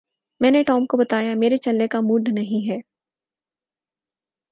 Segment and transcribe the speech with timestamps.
[0.41, 2.79] میں نے ٹام کو بتایا میرا چلنے کا موڈ نہیں ہے